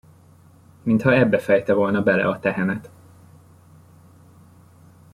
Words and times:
Mintha 0.83 1.13
ebbe 1.15 1.39
fejte 1.39 1.73
volna 1.73 2.01
bele 2.01 2.23
a 2.27 2.39
tehenet. 2.39 2.89